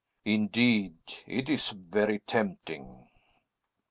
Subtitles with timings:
[0.25, 0.97] Indeed,
[1.27, 3.07] it is very tempting!"